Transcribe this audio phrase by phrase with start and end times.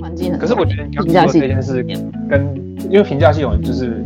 [0.00, 0.38] 环境很。
[0.38, 1.82] 可是我觉得你刚刚说这件事
[2.28, 2.54] 跟
[2.90, 4.02] 因为评价系统就是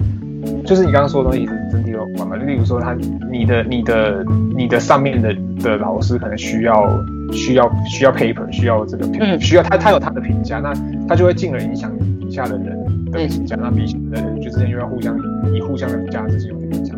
[0.65, 2.37] 就是你刚刚说的东西是整体有关嘛？
[2.37, 2.95] 就例如说他
[3.31, 4.25] 你的你的
[4.57, 6.87] 你的上面的的老师可能需要
[7.33, 10.73] 需要需要 paper 需要这个评需要他他有他的评价，那
[11.09, 11.91] 他就会进而影响
[12.21, 15.17] 底下的人的评价，那彼此的人就之间又要互相
[15.55, 16.94] 以互相的价值进行影响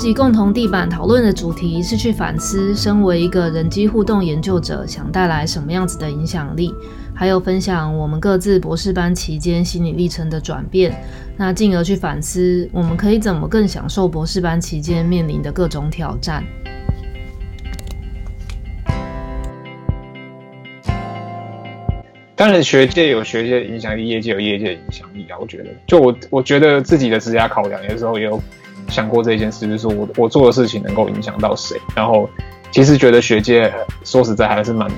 [0.00, 6.74] 集共同地板讨论的主题是去反思，身为一个人机互动研究者，想带来什么样子的影响力。
[7.14, 10.98] 还有分享我们各自博士班期间心理历程的转变，
[11.36, 16.42] 那进而去反思我们可以怎么更享受博士班期间面临的各种挑战。
[22.34, 25.36] 当然，学界有学界的影响力，业界有业界的影响力啊。
[25.38, 28.42] 我觉得，就我我觉得自己的职业考量，有时候也有
[28.90, 31.80] 想过这件事，就是说我我做的事情能够影响到谁。
[31.94, 32.28] 然后，
[32.70, 33.72] 其实觉得学界
[34.04, 34.90] 说实在还是蛮。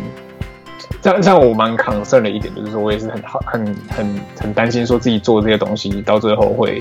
[1.01, 6.81] 这样，我蛮 concern 的一点就是说，我也是很好、很、很、很担心，说自己做这些东西到最后会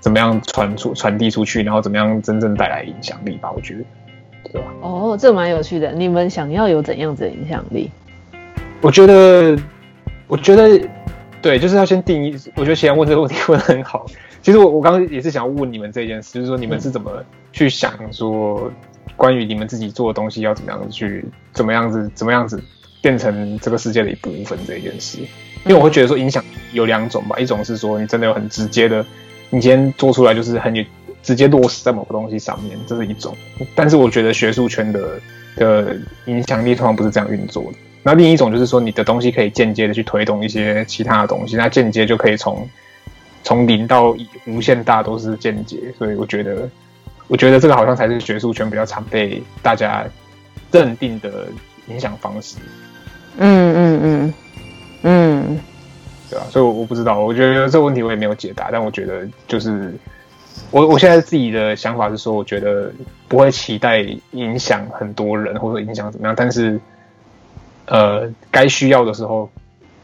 [0.00, 3.50] 怎么样传出、传递出去，然后怎么样真正带来影响力吧？
[3.54, 3.84] 我觉得，
[4.52, 4.68] 对吧？
[4.80, 5.92] 哦，这蛮有趣的。
[5.92, 7.90] 你们想要有怎样子的影响力？
[8.80, 9.58] 我觉得，
[10.26, 10.80] 我觉得，
[11.40, 12.36] 对，就是要先定义。
[12.54, 14.06] 我觉得其实问这个问题问的很好。
[14.42, 18.70] 其实我我刚刚也是想要问你们这件事，就是说你们是怎么去想说，
[19.16, 22.62] 关于你们自己做的东西要怎么样去，怎么样子，怎么样子。
[23.00, 25.18] 变成这个世界的一部分这一件事，
[25.64, 29.06] 因为我会觉得说影响有两种吧，一种是说你真的有很直接的，
[29.50, 30.74] 你今天做出来就是很
[31.22, 33.32] 直接落实在某个东西上面，这是一种。
[33.76, 35.20] 但是我觉得学术圈的
[35.54, 37.78] 的影响力通常不是这样运作的。
[38.08, 42.66] 那另一种就是说你的东西可以间接的去推动一些其他的东西，那间接就可以从
[43.44, 45.76] 从零到无限大都是间接。
[45.98, 46.66] 所以我觉得，
[47.26, 50.06] 我觉得这个好像才是学术圈比较常被大家
[50.72, 51.48] 认定的
[51.88, 52.56] 影响方式。
[53.36, 54.34] 嗯嗯嗯
[55.02, 55.60] 嗯，
[56.30, 59.94] 对啊，所以我我不知道，我觉得这个问题我也没有解答，但我觉得就是
[60.70, 62.90] 我我现在自己的想法是说，我觉得
[63.28, 66.80] 不会期待影响很多人或者影响怎么样，但是
[67.88, 69.50] 呃，该需要的时候，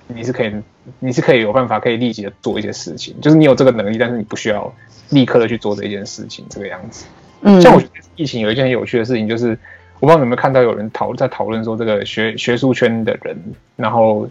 [0.08, 0.52] 你是可以
[1.00, 4.72] 你是可以有办法可以立即的做一些事情，就是你有这个能力，但是你不需要
[5.10, 7.06] 立刻的去做这件事情，这个样子。
[7.42, 9.58] 嗯，像我觉得疫情有一件很有趣的事情就是。
[10.00, 13.38] 我不知道你有没有看到有人讨在讨论说，这个学学术圈的人，
[13.76, 14.28] 然后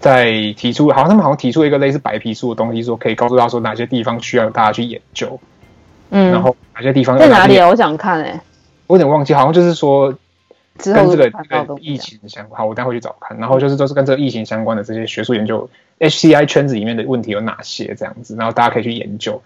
[0.00, 5.38] 在提出，好像他们好像提出一个类似白皮书的东西，说可以告诉他说哪些地方需要大家去研究，
[6.10, 7.68] 嗯，然后哪些地方在哪里啊？
[7.68, 8.40] 我想看哎、欸，
[8.88, 10.12] 我有点忘记，好像就是说
[10.76, 12.58] 跟这个这个疫情相关。
[12.58, 13.36] 好，我待会去找看。
[13.38, 15.68] 然后就是都是跟这个疫情相关的这些学术研究
[16.00, 19.40] ，HCI 圈子里面的问题有哪些这样子，然后大家可以去研究。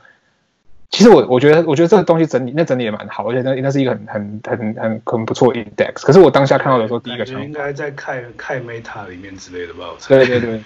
[0.91, 6.03] 其实我我觉得，我觉得这个东西整理那整理也蛮好，而且那那是一个很很很很很不错的 index。
[6.03, 9.84] 可是我当下看到的时候，第一个想法应该在看看 meta 里面之类的吧？
[10.09, 10.62] 对对对，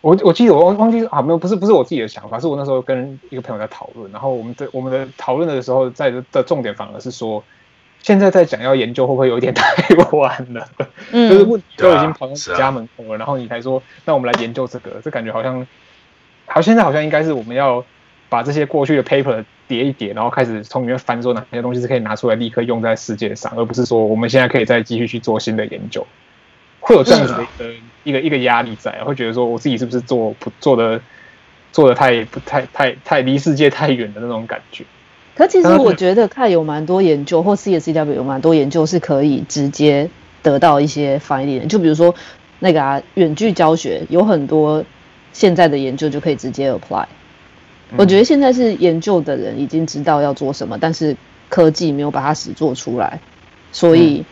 [0.00, 7.44] 我我记得我忘忘记啊，没有，不是不是我自己的想法，是我那时候跟一个朋友在讨论，然后我们的我们的讨论的时候，在的重点反而是说，
[8.02, 10.68] 现在在讲要研究会不会有一点太晚了？
[11.12, 15.66] 嗯，就是问题都已经跑到家门口了，然后你才说，那我们来研究这个，这感觉好像，
[16.46, 17.84] 好现在好像应该是我们要。
[18.30, 26.06] 把这些过去的 paper 叠一叠，然后开始从里面翻，说哪些东西是可以拿出来立刻用在世界上，而不是说我们现在可以再继续去做新的研究，
[26.78, 27.74] 会有这样子的一个
[28.04, 31.00] 一个一个压力在，会觉得说我自己是不是做不做的
[31.72, 34.84] 做的太不太太太离世界太远的那种感觉。
[35.40, 40.10] 可其实我觉得看有蛮多研究，或 CSCW 有蛮多研究是可以直接
[40.42, 42.14] 得到一些 finding，就比如说
[42.58, 44.84] 那个啊远距教学，有很多
[45.32, 47.06] 现在的研究就可以直接 apply。
[47.96, 51.16] 我觉得现在是研究的人已经知道要做什么，但是
[51.48, 53.18] 科技没有把它实做出来，
[53.72, 54.22] 所以，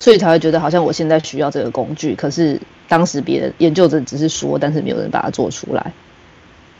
[0.00, 5.92] 所以才会觉得好像我现在需要这个工具，可是当时别人研究者只是说，但是没有人把它做出来。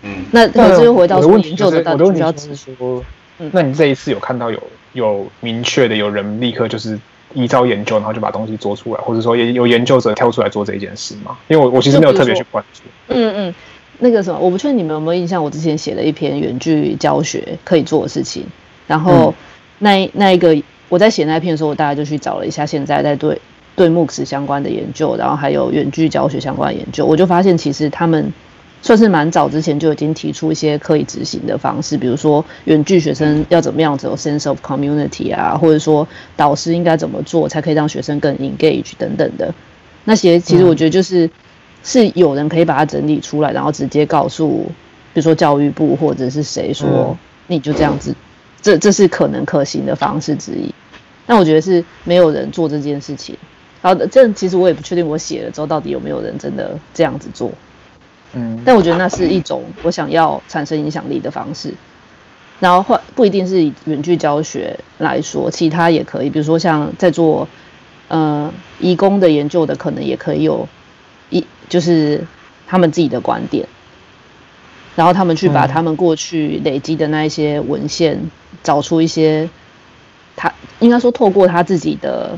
[0.02, 3.04] 嗯，那可是又回到说研究者到底需要指说，
[3.52, 4.62] 那你这一次有看到有
[4.92, 6.98] 有明确的有人立刻就是
[7.34, 11.38] 依照研究，然后就把东西做出来，或者说也有研究者跳出来做这一件事吗？
[11.48, 12.82] 因为我我其实没有特别去关注。
[13.08, 13.54] 嗯嗯。
[14.00, 18.44] 那个什么，我不确定你们有没有印象，我之前写了一篇远距教学可以做的事情，
[18.86, 19.34] 然后
[19.80, 20.56] 那那一个
[20.88, 23.40] 我在写那一篇的时候，我大概就去找了一下现在在对
[23.74, 28.32] 对 MOOCs 相关的研究，然后还有远距教学相关的研究，我就发现其实他们
[28.82, 39.54] 算是蛮早之前就已经提出一些可以执行的方式，比如说远距学生要怎么样子有 sense of community 啊，或者说导师应该怎么做才可以让学生更 engage 等等的
[40.04, 41.28] 那些，其实我觉得就是。
[41.84, 44.66] 是有人可以把它整理出来，然后直接告诉，
[45.14, 47.16] 比如说教育部或者是谁说，
[47.46, 48.14] 你就这样子，
[48.60, 50.74] 这这是可能可行的方式之一。
[51.24, 53.34] 但我觉得是没有人做这件事情。
[53.80, 57.50] 然后这其实我也不确定，我写了之后到底有没有人真的这样子做。
[58.34, 61.74] 嗯，但我觉得那是一种我想要产生影响力的方式。
[62.60, 67.46] 然后或不一定是以远距教学来说，其他也可以，比如说像在做
[68.08, 70.68] 呃移工的研究的，可能也可以有
[71.30, 72.26] 一就是
[72.66, 73.68] 他们自己的观点，
[74.96, 78.28] 然后他们去把他们过去累积的那一些文献，
[78.64, 79.48] 找出一些
[80.34, 82.36] 他应该说透过他自己的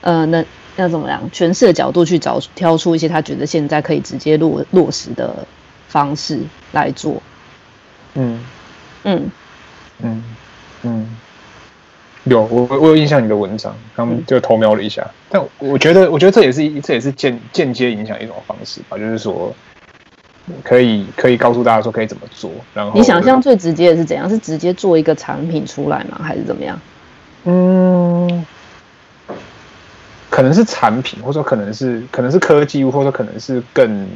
[0.00, 0.44] 呃那
[0.76, 5.46] 要怎么样诠释的角度去找挑出一些他觉得现在可以直接落落实的
[5.88, 6.40] 方式
[6.72, 7.22] 来做，
[8.14, 8.40] 嗯。
[9.08, 9.30] 嗯
[10.02, 10.24] 嗯
[10.82, 11.16] 嗯，
[12.24, 19.54] 有我我有印象你的文章，他们就偷瞄了一下，嗯、但我觉得我觉得这也是这也是间间接影响一种方式吧，就是说
[20.64, 24.28] 可以可以告诉大家说可以怎么做，然后你想象最直接的是怎样？
[24.28, 26.20] 是直接做一个产品出来吗？
[26.20, 26.76] 还是怎么样？
[27.44, 27.95] 嗯，
[30.36, 34.06] 可能是产品，或者说可能是可能是科技，或者说可能是更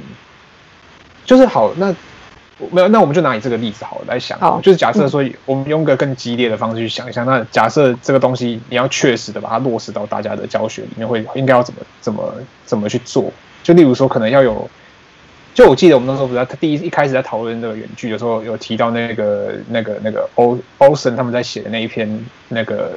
[1.25, 1.95] 就是好那。
[2.71, 12.35] 没有，那我们就拿你这个例子好了来想，好就是假设说，我们用个更激烈的方式去想一下，嗯、那假设这个东西你要确实的把它落实到大家的教学里面，会应该要怎么怎么
[12.67, 13.33] 怎么去做？
[13.63, 14.69] 就例如说，可能要有，
[15.55, 22.93] 就我记得我们那时候不是他第一一开始在讨论这个远距的时候，有提到那个那个那个欧欧森他们在写的那一篇那个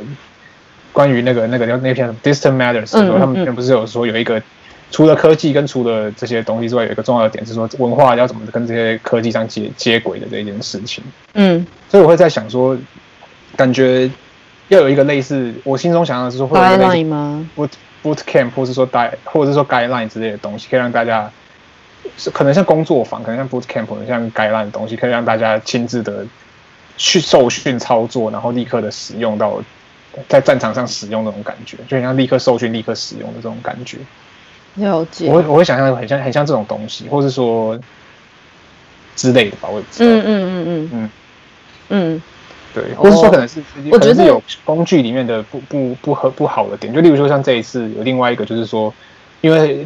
[0.94, 4.42] 关于那个那个叫那篇 Distant Matters 的时候，嗯嗯嗯他们不是有说有一个。
[4.92, 11.04] 除了科技跟除了这些东西之外，有一个重要的点是说，文化要怎么跟这些科技上接接轨的这一件事情。
[11.34, 12.78] 嗯，所以我会在想说，
[13.56, 14.08] 感觉
[14.68, 17.70] 要有一个类似，我心中想象的是说，会有一个类似吗？boot
[18.04, 21.28] boot camp，或是说 guide，或者是说 guideline 之类的东西，可以让大家
[22.16, 26.24] 是可能像工作坊，可能像 boot camp，可能像 guideline 的东西，可以让大家亲自的
[26.98, 29.60] 去受训操作，然后立刻的使用到
[30.28, 33.98] 在战场上使用那种感觉，就像立刻受训、立刻使用的这种感觉。
[34.76, 37.78] 了解，我会我会想象很像很像这种东西，或是说
[39.16, 40.10] 之类的吧，我也不知道。
[40.10, 41.10] 嗯嗯嗯嗯嗯
[41.90, 42.22] 嗯，
[42.74, 43.62] 对，或是说可能是
[43.92, 48.92] 我觉得是有工具里面的不不不合不好的点，就例如说像这一次有另外一个就是说，
[49.42, 49.86] 因为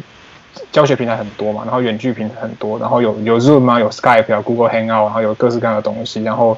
[0.72, 6.56] 教学平台很多嘛，然后远距平台很多，然后有有 Zoom 啊，有 Skype 啊，Google Hangout，然后有各式各样的东西，然后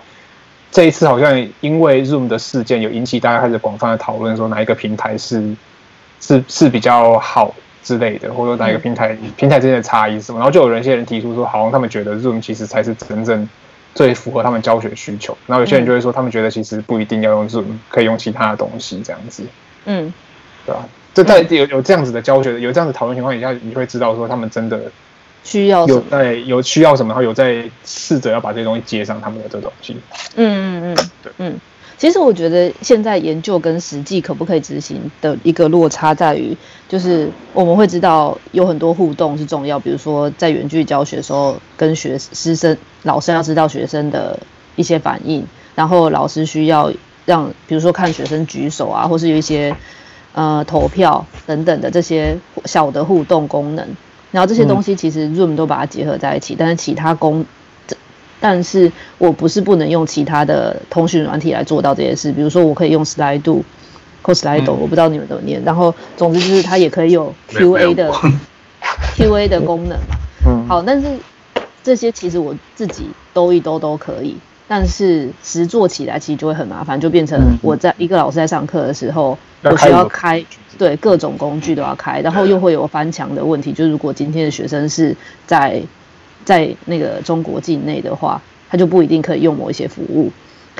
[0.70, 5.54] 这一次好像因为 Zoom 的事件有引起大家开始广泛的讨论，说哪一个平台是
[6.20, 7.54] 是是比较好。
[7.82, 10.38] 之类的，或者说哪一个平台、嗯、平台之间的差异是什么？
[10.38, 13.48] 然后就有人一些人提出说，好像他们觉得 Zoom 其实才是真正
[13.94, 15.36] 最符合他们教学需求。
[15.46, 19.42] 然后有些人就会说，他们觉得其实不一定要用 Zoom，可以用其他的东西这样子。
[19.86, 20.12] 嗯，
[20.66, 20.86] 对吧？
[21.14, 24.78] 就在有有这样子的教学、有这样子讨论情况底下，你会知道说他们真的
[25.42, 29.96] 需要有在有需要什么，然后有在试着要把这些东西接上他们的这东西。
[30.36, 31.60] 嗯嗯嗯，对，嗯。
[31.98, 36.56] 其实我觉得现在研究跟实际可不可以执行的一个落差在于，
[36.88, 44.38] 就是我们会知道有很多互动是重要，比如说在远距教学的时候，跟学师生、老师要知道学生的
[44.76, 46.90] 一些反应，然后老师需要
[47.26, 49.76] 让，比如说看学生举手啊，或是有一些
[50.32, 52.34] 呃投票等等的这些
[52.64, 53.86] 小的互动功能，
[54.30, 57.44] 然后这些东西其实 Zoom 都把它结合在一起，但是其他功。
[58.42, 63.60] 但是我不是不能用其他的通讯软体来做到这些事，比如说我可以用 Slido
[64.22, 65.62] 或 Slido，我不知道你们怎么念。
[65.62, 68.10] 然后总之就是它也可以有 QA 的
[69.14, 70.16] QA 的功能嘛。
[70.46, 70.66] 嗯。
[70.66, 71.08] 好，但是
[71.84, 74.36] 这些其实我自己兜一兜都可以，
[74.70, 80.44] 但是实做起来其实就会很麻烦，就变成我在一个老师在上课的时候，我需要开
[80.78, 85.82] 对各种工具都要开，然后又会有翻墙的问题，就是如果今天的学生是在。
[86.42, 90.32] 在那个中国境内的话，他就不一定可以用某一些服务。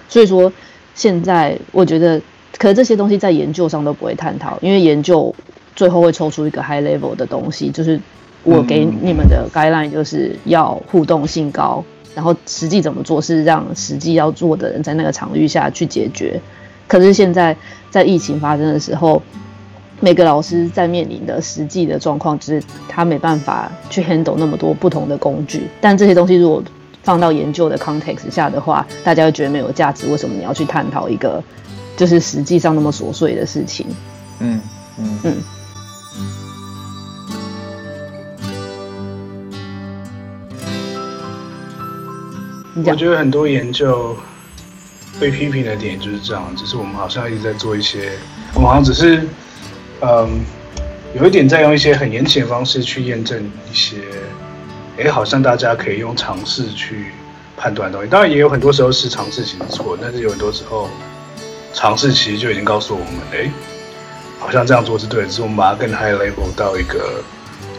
[0.09, 0.50] 所以说，
[0.94, 2.20] 现在我觉得，
[2.56, 5.32] 可是这些东西在研究上都不会探讨，因为研究
[5.76, 8.00] 最后会抽出一个 high level 的东西，就是
[8.42, 16.40] 我给你们的 guideline 就是要互动性高，然后实际怎么做是让实际要做的人在那个场域下去解决。
[16.87, 17.57] 可是现在
[17.90, 19.23] 在疫情发生的时候。
[20.02, 25.69] 每个老师在面临的实际的状况，就是他没办法去 handle 那么多不同的工具。
[25.79, 26.64] 但这些东西如果
[27.02, 30.11] 放到研究的 context 下的话，大家会觉得没有价值。
[30.11, 31.45] 为什么你要去探讨一个
[31.99, 33.87] 就是实际上那么琐碎的事情？
[34.38, 34.59] 嗯
[34.99, 35.37] 嗯嗯。
[42.84, 44.16] 我觉得很多研究
[45.20, 48.12] 被批评的点就是这样，只是我们好像一直在做一些，
[48.54, 49.26] 我们好像只是。
[50.02, 50.40] 嗯，
[51.14, 53.38] 有一点在用一些很严谨的方式去验证
[53.70, 53.96] 一些，
[54.96, 57.12] 哎，好像大家可以用尝试去
[57.54, 58.10] 判断的东西。
[58.10, 60.88] 当然，也有很多时候是尝试其实错，但是有很多时候
[61.75, 63.50] 尝试其实就已经告诉我们，哎，
[64.38, 67.22] 好像这样做是对的，只是我们把它更 high level 到一个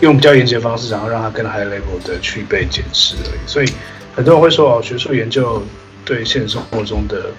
[0.02, 3.40] 用比较严谨的方式，然后让它更 high level 的去被检视而已。
[3.48, 3.74] 所以
[4.16, 5.64] 很多人会说哦，学术研究
[6.04, 7.32] 对现实生活中的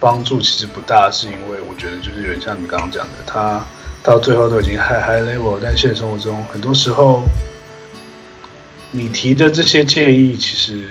[0.00, 3.64] 帮助其实不大，是因为我觉得就是有点像你刚刚讲的，它
[4.02, 7.22] 到最后都已经 high high level，但现实生活中很多时候
[8.90, 10.88] 你提的这些建议其实。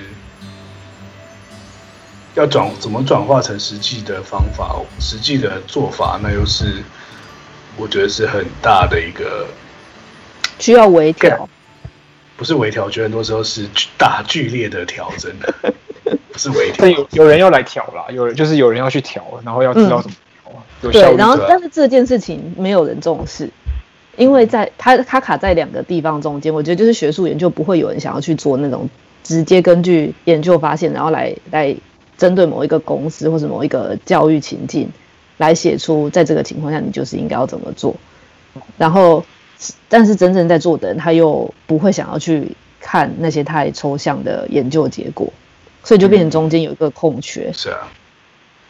[2.35, 6.83] 要转怎么转化成实际的方法、实际的做法，那又是
[7.77, 9.47] 我觉得是很大的一个
[10.59, 11.47] 需要微调，
[12.37, 15.31] 不是微调，我觉得很多时候是大剧烈的调整，
[16.31, 16.75] 不是微调。
[16.79, 23.49] 但有有人要来调啦，有人就是有人要去调，然后要知道怎么调、嗯、有效对，然后但是这件事情没有人重视，
[24.17, 28.89] 因为在它它卡在两个地方中间，我觉得就是学术研究不会有人想要去做那种
[29.23, 31.75] 直接根据研究发现，然后来来。
[32.17, 34.89] 针对某一个公司或者某一个教育情境
[35.35, 37.93] 来写出，在这个情况下你就是应该要怎么做。
[38.77, 39.21] 然后，
[39.87, 45.31] 但是真正在做的人他又不会想要去看那些太抽象的研究结果，
[45.83, 47.51] 所以就变成中间有一个空缺。
[47.53, 47.87] 是啊，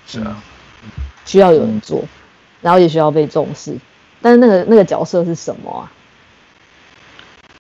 [0.08, 0.42] 是啊，
[1.25, 2.04] 需要有人做，
[2.62, 3.77] 然后也需要被重视。
[4.22, 5.92] 但是那个那个角色是什么啊？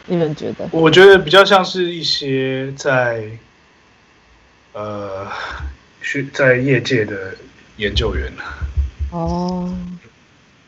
[0.07, 0.67] 你们觉得？
[0.71, 3.23] 我觉得比较像是一些在
[4.73, 5.27] 呃。
[6.07, 7.33] 去在业界的
[7.77, 8.31] 研究员
[9.09, 9.73] 哦，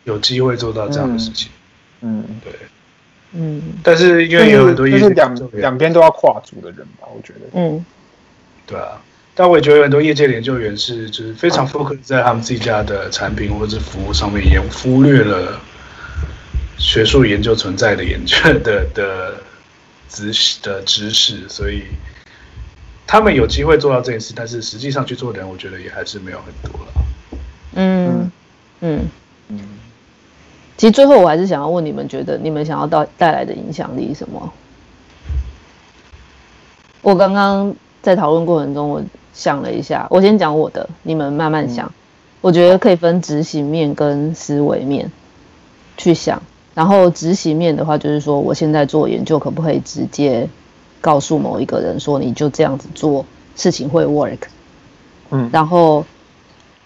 [0.04, 1.57] 有机会做到这样的事情，嗯，
[2.44, 2.54] 对，
[3.34, 7.86] 嗯，但是因为有很多业界两两边都要跨足的人吧，我觉得，嗯，
[8.66, 9.02] 对啊，
[9.36, 15.60] 但我也觉得有很多业界的研究员是就是非常 focus 在他们自己家的产品或者服务上面，也忽略了
[16.78, 19.36] 学术研究存在的研究的 的
[20.10, 21.84] 知识的知识，所以。
[23.10, 26.92] 他们有机会做到这件事，但是实际上去做的人，我觉得也还是没有很多了。
[27.76, 28.30] 嗯。
[28.82, 29.08] 嗯。
[29.48, 29.60] 嗯。
[30.78, 34.54] 其实最后我还是想要问你们，觉得你们想要带带来的影响力是什么？
[37.02, 39.04] 我刚刚在讨论过程中，我
[39.34, 41.88] 想了一下，我先讲我的，你们慢慢想。
[41.88, 41.94] 嗯、
[42.42, 45.12] 我觉得可以分执行面跟思维面
[45.98, 46.42] 去想。
[46.74, 50.48] 然后执行面的话，就是说我现在做研究，可不可以直接？
[51.00, 53.24] 告诉某一个人说，你就这样子做，
[53.56, 54.40] 事情会 work。
[55.30, 56.04] 嗯，然后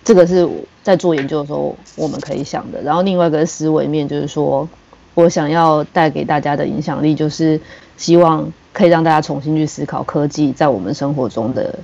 [0.03, 0.47] 这个是
[0.83, 2.81] 在做研究的时候我们可以想的。
[2.81, 4.67] 然后另外一个思维面就是说，
[5.13, 7.59] 我想要带给大家的影响力，就是
[7.97, 11.77] 希望可以让大家重新去思考科技在我们生活中的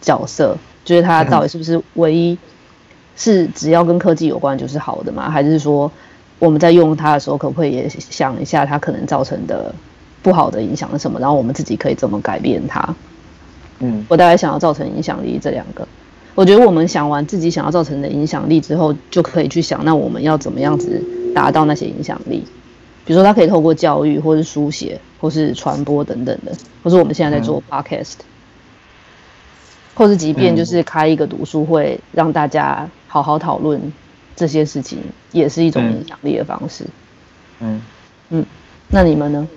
[0.00, 2.36] 角色，就是它到底是不是唯一
[3.16, 5.30] 是只要跟科技有关就是好的吗？
[5.30, 5.90] 还是说
[6.38, 9.74] 我们在用它的时候，可不可以也想一下它可能造成的？
[10.22, 11.18] 不好的影响是什么？
[11.18, 12.94] 然后我们自己可以怎么改变它？
[13.80, 15.84] 嗯，我大概想要造成影响力这两个，
[16.34, 21.02] 我觉得我们想完自己想要造成的影响力之后，就可以去想，那我们要怎么样子
[21.34, 22.44] 达到那些影响力？
[23.04, 28.24] 比如说，它可以透过教育，或是书写，或是传播等等的，或是我们现在在做 podcast，嗯，
[29.94, 33.92] 或是即便就是开一个读书会，让大家好好讨论
[34.36, 35.00] 这些事情，
[35.32, 36.86] 也是一种影响力的方式。
[37.60, 37.82] 嗯
[38.30, 38.46] 嗯，
[38.88, 39.48] 那你们呢？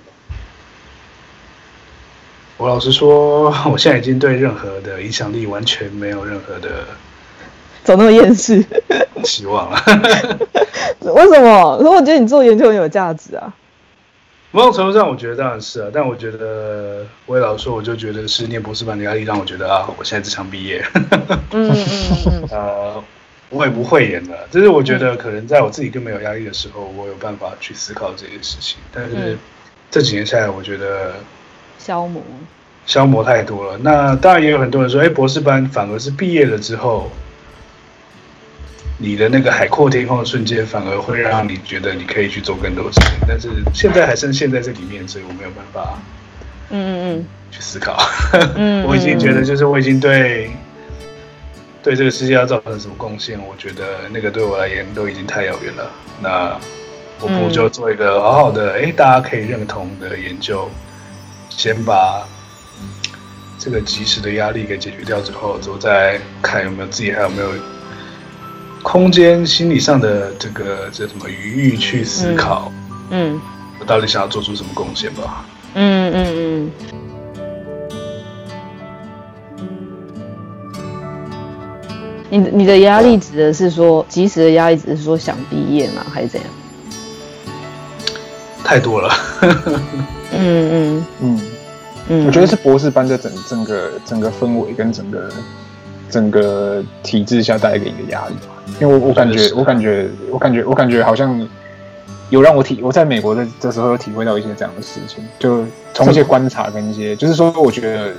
[2.57, 6.69] 我老实说，我现在已经对任何的影响力完全没有任何的，
[7.83, 8.63] 怎么那么厌世？
[9.25, 9.77] 希望了？
[11.01, 11.77] 为什么？
[11.77, 13.53] 可是我觉得你做研究很有价值啊。
[14.51, 15.89] 某种程度上，我觉得当然是啊。
[15.93, 20.81] 但我觉得，我也老实说，我就觉得是念博士班的压力让我觉得啊，我现在只想毕业。
[21.51, 21.85] 嗯嗯
[22.25, 22.47] 嗯。
[22.51, 23.03] 呃，
[23.51, 28.77] 我也不会演了，就是我觉得可能在我自己更没有压力的时候，我有办法去思考这件事情。
[28.93, 29.37] 但是
[29.91, 31.15] 这几年下来，我觉得。
[31.77, 32.21] 消磨，
[32.85, 33.77] 消磨太多了。
[33.81, 37.11] 那当然也有很多人说，哎，博士班反而是毕业了之后，
[38.97, 43.11] 你的那个海阔天空的瞬间，反而会让你觉得你可以去做更多事情。
[43.27, 45.99] 但是现在还剩现在这里面，所以我没有办法，
[46.69, 47.97] 嗯嗯嗯，去思考。
[48.87, 50.49] 我已经觉得，就是我已经对
[51.83, 55.91] 对这个世界要造成什么贡献，我觉得那个对我而言都已经太遥远了。
[56.21, 56.57] 那
[57.19, 60.69] 我不如就做一个好好的，哎，大家可以认同的研究。
[61.57, 62.27] 先把
[63.57, 67.49] 这个及时的压力给解决掉之后，之后再看有没有自己还有没有
[68.83, 72.71] 空间、心理上的这个这什么余裕去思考，
[73.09, 73.41] 嗯，
[73.79, 75.45] 我到底想要做出什么贡献吧。
[75.73, 76.71] 嗯嗯嗯。
[82.29, 86.05] 你你的压力指的是说及时的压力，只是说想毕业吗？
[86.13, 86.49] 还是怎样？
[88.63, 89.13] 太多了。
[90.37, 91.41] 嗯嗯嗯
[92.07, 95.29] 嗯，我觉得是博士班的整整个整个氛围跟整个
[96.09, 98.53] 整个体制下带给你的压力吧。
[98.79, 101.47] 因为我我感觉我感觉我感觉我感觉好像
[102.29, 108.13] 有让我体我在美国的这时候有体会到一些这样的事情，就从一些观察跟一些，就是说我觉得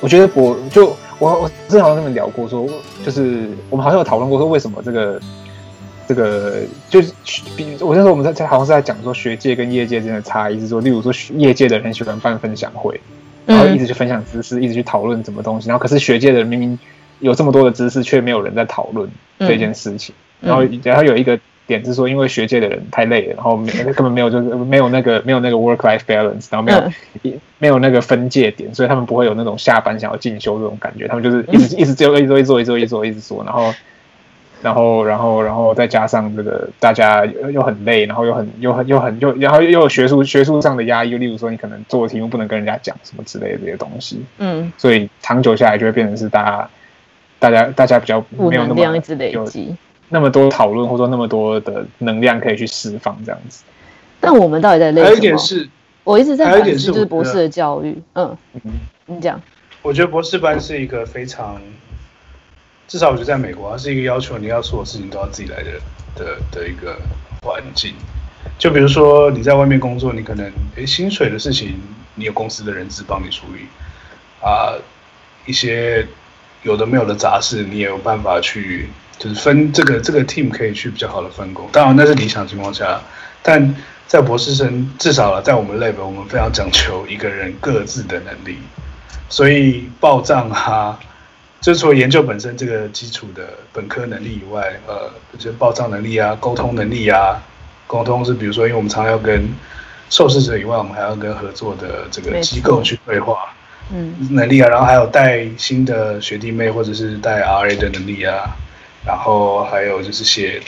[0.00, 5.20] 我觉得我就我我之前好像跟你们聊过说，说就是我们好像有讨论过说为什么这个。
[6.08, 7.12] 这个就是
[7.54, 12.98] 比我那时候我们在在好像是在讲说学界跟业界之间的差异是说，例如说业界的人喜欢办分享会，
[13.44, 16.78] 然后一直去分享知识，一直去讨论什么东西，然后可是学界的人明明
[17.20, 19.06] 有这么多的知识，却没有人在讨论
[19.38, 20.14] 这件事情。
[20.40, 26.90] 然后然后有一个点是说，因为学界的人太累了，然后没 根本没有就是没有那个没有那个 work life balance，然后没有
[27.58, 33.74] 没有那个分界点，所以他们不会有那种下班想要进修这种感觉，他们就是一直一直做一直做一直做一直做一直做一直做，然后。
[34.60, 46.70] 然后，然后，然后再加上这个，大家又又很累，然后又很又很又很又，然后又有学术学术上的压抑，例如说你可能做的题目不能跟人家讲什么之类的这些东西，嗯，所以长久下来就会变成是大家，
[47.38, 49.76] 大家大家比较没有那么一直累积
[50.08, 53.62] 那么多讨论，或者那么多的能量可以去释放这样子。
[54.18, 55.02] 但我们到底在累？
[55.04, 55.68] 还有一点是，
[56.02, 58.72] 我一直在反思就是博士的教育，嗯嗯，
[59.06, 59.40] 你讲，
[59.82, 61.60] 我觉得博士班是一个非常。
[62.88, 65.72] 至少我觉得在美国，它是一个要求你要所有事情都要自己来的
[66.16, 66.98] 的的一个
[67.42, 67.94] 环境。
[68.58, 71.78] 就比如说你在外面工作，你可能诶薪水的事情，
[72.14, 73.66] 你有公司的人资帮你处理
[74.40, 74.72] 啊，
[75.44, 76.06] 一些
[76.62, 81.68] 有的没有的杂事，你也有办法去就是分这个这个 team 可以去比较好的分工。
[81.70, 82.98] 当然那是理想情况下，
[83.42, 83.76] 但
[84.06, 88.56] 在博士生至少在我们 lab，我们非常讲求一个人各自的能力，
[89.28, 90.98] 所以报账哈。
[91.60, 97.42] 就是除了研究本身这个基础的本科能力以外，呃，就是报账能力啊，沟通能力啊，
[97.88, 99.48] 沟通是比如说，因为我们常常要跟
[100.08, 103.52] 受试者以外，我们还要跟合作的这个机构去对话，
[103.92, 108.56] 嗯，能力啊，然后还有带新的学弟妹或者是带 RA 的能力啊，
[109.04, 110.62] 然后还有就是写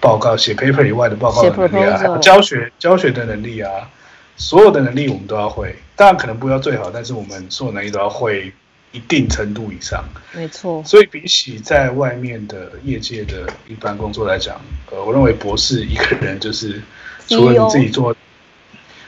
[0.00, 3.70] 报告、写 paper 以外的报告的能力啊，还有教学教学的能力啊，
[4.36, 8.50] 所有的能力我们都要会，当然可能不要最好，但是我们所有能力都要会。
[8.92, 10.82] 一定程度以上，没错。
[10.84, 16.82] 所以比起在外面的业界的一般工作来讲，呃，我认为博士一个人就是
[17.28, 18.12] 除了你自己做，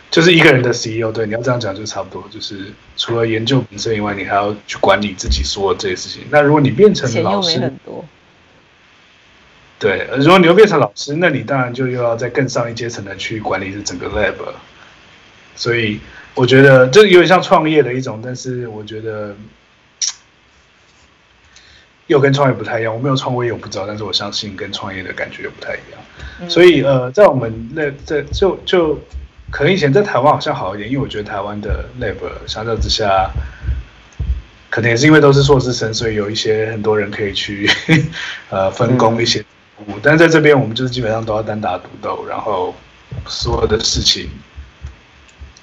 [0.08, 1.10] 就是一个人的 CEO。
[1.10, 6.22] 对，你要这样讲就差不多，就是除了研究本身以外，你还要去管理自己所有这些事情。
[6.30, 8.04] 那如果你变成老师，很多。
[9.80, 14.36] 对，如果你又变成老师，那你当然就又要在更上一阶层的去管理这整个 lab。
[15.56, 15.98] 所以
[16.34, 19.34] 我觉得这有点像创业的一种，但是我觉得。
[22.12, 26.01] 又跟创业不太一样，我没有创过业，我不知道，但是我相信跟创业的感觉又不太一样。
[26.40, 29.01] 嗯、所以呃，在我们那在就就
[29.51, 33.31] 可能以前在台湾好像好一点，因为我觉得台湾的 lab 相较之下，
[34.68, 37.68] 可能也是因为都是硕士生，所以有一些很多人可以去
[38.51, 39.42] 呃分工一些。
[39.87, 42.75] 嗯、但是在这边我们就是基本上都要单打独斗，然后
[43.27, 44.29] 所有的事情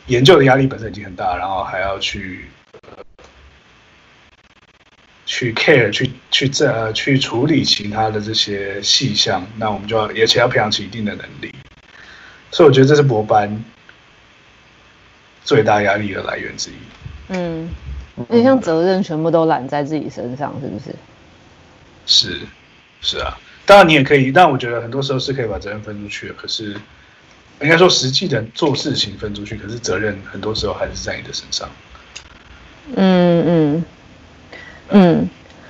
[0.07, 2.49] 研究的压力本身已经很大，然后还要去。
[5.29, 11.53] 去 care 去去这呃去处理其他的这些细项，那我们就要而且要培养起一定的能力，
[12.49, 13.63] 所以我觉得这是博班
[15.43, 16.73] 最大压力的来源之一。
[17.27, 17.69] 嗯，
[18.27, 20.95] 那像责任全部都揽在自己身上，是不是？
[22.07, 22.39] 是，
[22.99, 23.37] 是啊。
[23.67, 26.33] 当然你也可以，但我觉得很多时候是可以把责任分出去的。
[26.33, 26.75] 可是
[27.61, 31.69] 应该说实际的做事情分出去，可是责任很多时候还是在你的身上。
[32.95, 33.45] 嗯嗯。
[33.75, 33.85] 嗯，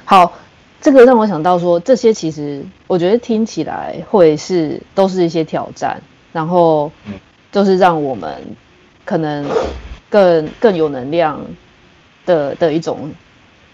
[0.05, 0.34] 好，
[0.82, 6.01] 这个让我想到说，这些其实我觉得听起来会是都是一些挑战，
[6.32, 6.91] 然后
[7.51, 8.36] 就是让我们
[9.05, 9.45] 可能
[10.10, 11.39] 更更有能量
[12.25, 13.12] 的的一种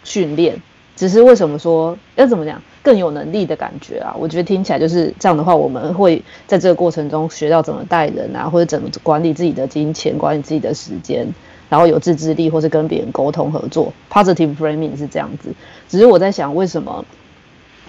[0.04, 0.62] 训练。
[0.96, 4.16] 只是为什么说要怎么讲更有能力的感觉啊？
[4.18, 11.28] 我觉得听起来就是这样的话，我们会在这个过程中学到怎么带人啊，或者怎么管理自己的金钱，管理自己的时间。
[11.68, 15.52] 然后有自制力，或是跟别人沟通合作，positive framing 是这样子。
[15.90, 17.04] 只是我在想，为什么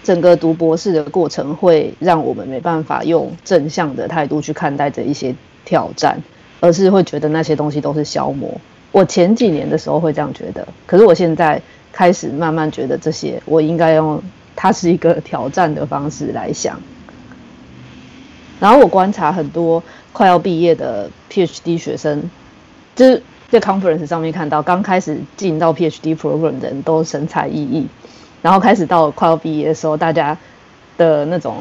[0.02, 5.34] 整个读博士的过程会让我们没办法用正向的态度去看待这一些
[5.64, 6.18] 挑战，
[6.60, 8.58] 而是会觉得那些东西都是消磨？
[8.92, 11.60] 我前几年的时候会这样觉得，可是我现在
[11.92, 14.22] 开始慢慢觉得这些，我应该用
[14.54, 16.80] 它是一个挑战的方式来想。
[18.58, 19.82] 然后我观察很多
[20.14, 22.30] 快要毕业的 PhD 学生，
[22.94, 23.22] 就是。
[23.48, 27.84] 在 conference 上面看到，刚开始进到 PhD program 的人都神采奕奕，
[28.42, 30.36] 然后开始到快要毕业的时候，大家
[30.96, 31.58] 的那种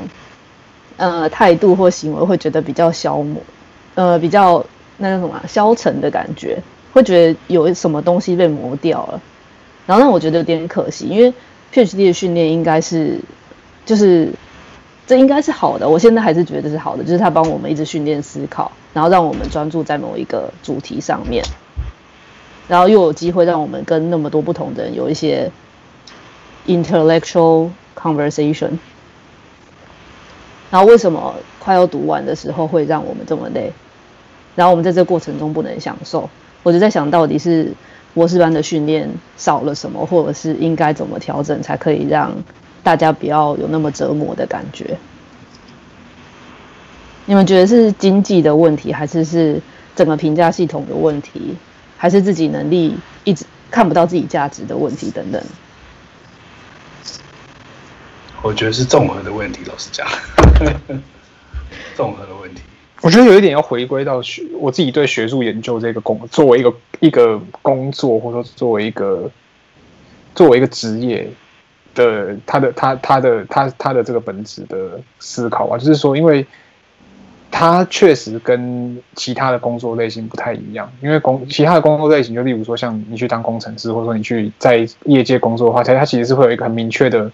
[0.97, 3.41] 呃态度或行为会觉得比较消磨，
[3.93, 4.65] 呃比较
[4.97, 6.57] 那叫什么消沉的感觉，
[6.91, 9.21] 会觉得有什么东西被磨掉了，
[9.85, 11.33] 然后让我觉得有点可惜，因为
[11.73, 13.19] PhD 的训练应该是
[13.85, 14.31] 就是
[15.05, 15.87] 这应该是好的。
[15.87, 21.43] 我现在还是觉得是好的，就是他帮我们一直训练思考，然后让我们专注在某一个主题上面，
[22.67, 25.51] 然后又有机会让我们跟那么多不同的人有一些
[26.67, 28.77] intellectual conversation。
[30.71, 33.71] 然后为什么快要读完的时候会让我们这么累？
[34.55, 36.29] 然后我们在这过程中不能享受，
[36.63, 37.73] 我就在想到底是
[38.13, 42.31] 博士班的训练少了什么，或者是应该怎么调整才可以让。
[42.83, 44.95] 大家不要有那么折磨的感觉。
[47.25, 49.59] 你们觉得是经济的问题，还是是
[49.95, 51.57] 整个评价系统的问题，
[51.97, 55.41] 还是自己能力一直看不到自己价值的问题等等？
[58.41, 60.07] 我觉得是综合的问题，老实讲，
[61.95, 62.61] 综合的问题。
[63.01, 69.29] 我觉得有一点要回归到学，我自己对学术研究这个工作为一个一个工作，或者说作为一个
[70.33, 71.29] 作为一个职业。
[71.95, 76.45] 的他的他他的他他的这个本质的思考啊，就是说，因为
[77.57, 80.91] 它确实跟其他的工作类型不太一样。
[81.01, 87.31] 因为工其他的工作类型，就例如说像你去当工程师，或者说你去在业界工作的话，它它其实是会有一个很明确的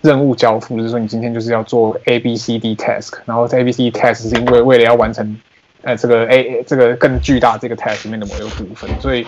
[0.00, 5.38] 任务交付，就是说你今天就是要做 A B C D task，然后这 A B C D task 是因为为了要完成
[5.82, 9.24] 呃这个 A 这个更巨大这个 task 里面的某一个部分，所以。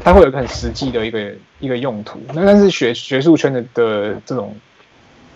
[0.00, 4.54] 它会有一个很实际的一个一个用途，那但是学学术圈的的这种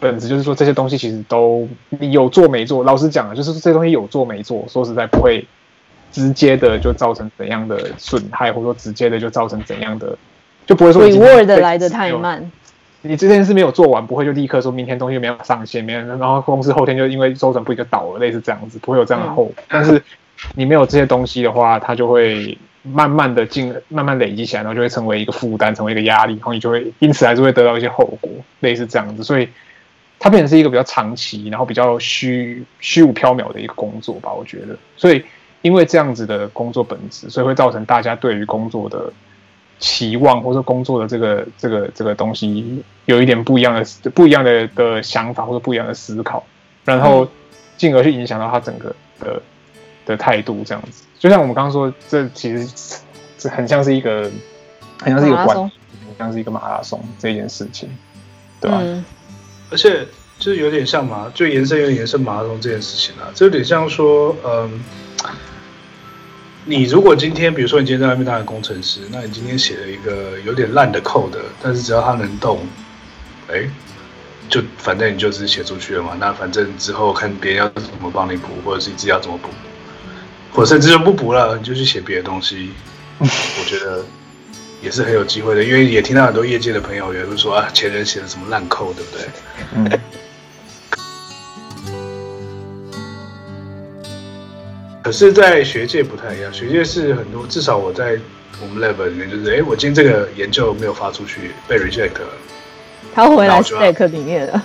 [0.02, 5.46] 本质就是说，这些东西其实都你有做没做，老实讲啊，就是这些东西有做没做，说实在不会
[6.10, 10.18] 直接的就造成怎样的损害，或者说直接的就造成怎样的，
[10.66, 12.50] 就不会说 reward 来的太慢。
[13.02, 19.54] 你这件事没有做完，不会就立刻说明天东西没有上线，没有然后公司后天就因为周转不灵就倒了，类似这样子，不会有这样的后果。
[19.56, 20.02] 嗯、但是
[20.56, 22.58] 你没有这些东西的话，它就会。
[22.84, 29.22] 慢慢的进，慢慢累积起来，然后就会成为一个负担，成为一个压力，然后你就会因此还是会得到一些后果，类似这样子。
[29.22, 29.48] 所以
[30.22, 34.78] 它变成是一个比较长期，然后比较虚虚无缥缈的一个工作吧，我觉得。
[34.96, 35.24] 所以
[35.62, 39.12] 因为这样子的工作本质，所以会造成大家对于工作的
[39.80, 46.44] 期望，或者说工作的这个这个这个东西有一点不一样的不一样的的想法，或者不一样的思考，
[46.84, 47.26] 然后
[47.76, 49.42] 进而去影响到他整个的
[50.06, 51.02] 的态度，这样子。
[51.18, 53.04] 就像我们刚刚说，这其实
[53.38, 54.30] 这很像是一个，
[55.00, 57.88] 很像是一个关，很像是一个马拉松这件事情，
[58.60, 58.78] 对吧？
[58.82, 59.04] 嗯，
[59.72, 60.06] 而且
[60.38, 64.80] 就是有点像嘛，就延伸有点延伸马拉松这件事情啊，这有点像说，嗯，
[66.64, 72.60] 你如果今天，比如说你今天在外面当个工程师，那你今天写了一个有点烂的 code，但是只要它能动，
[73.50, 73.68] 哎，
[74.48, 79.48] 就反正你就是写出去了嘛，那反正之后看别人要怎么帮你补，或者是你自己要怎么补。
[80.54, 82.72] 或者甚至就不补了，你就去写别的东西。
[83.18, 84.04] 我觉得
[84.82, 89.24] 也是很有机会的，因为也听到很多业界的朋友也会说啊，前人写的什么烂扣，对不对？
[89.76, 89.88] 嗯。
[95.02, 98.18] 可是，在学界不太一样，学界是很多，至少我在
[98.60, 102.28] 我们 level 里面，就是哎，我今天这个研究没有发出去，被 reject 了，
[103.14, 104.62] 他回来 stack 里面了。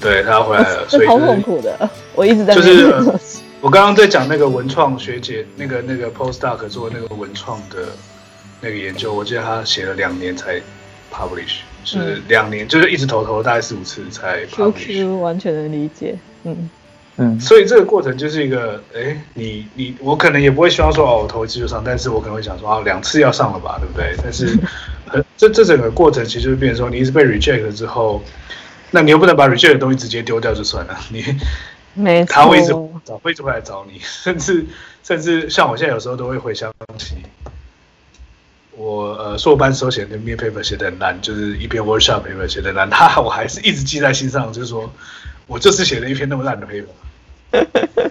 [0.00, 2.92] 对，他回来了，所以好痛苦的，我一直在就是。
[3.60, 7.88] 我刚刚在讲那个文创学姐，那个那个 postdoc 做那个文创的
[8.64, 10.58] 那个研究，我记得他写了两年才
[11.12, 15.06] publish，是两年，就是一直投投了大概四五次才 publish。
[15.18, 16.70] 完全能理解，嗯
[17.16, 24.16] 嗯，所以这个过程就是一个，哎，你你我可能也不会希望说哦，我投一次就上，但是我可能会想说啊，两次要上了吧，对不对？
[24.22, 24.58] 但是，
[25.36, 28.22] 这这整个过程其实就变成说，你一直被 reject 之后，
[28.90, 31.22] 那你又不能把 reject 的东西直接丢掉就算了，你。
[31.96, 32.72] 没错， 他会一直
[33.04, 34.66] 找，会一直会来找你，甚至
[35.04, 37.14] 甚至像我现在有时候都会回想起，
[38.76, 44.92] 我呃硕班时候写的 mid paper 写的很烂，就是一篇 workshop paper 写的烂， 他我还是一直记在心上，就是说
[45.46, 48.10] 我就是写了一篇那么烂的 paper。